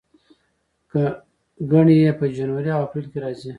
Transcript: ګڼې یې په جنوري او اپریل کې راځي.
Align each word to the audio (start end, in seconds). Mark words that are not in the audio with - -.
ګڼې 1.71 1.95
یې 2.03 2.11
په 2.19 2.25
جنوري 2.35 2.69
او 2.73 2.81
اپریل 2.85 3.05
کې 3.11 3.19
راځي. 3.23 3.49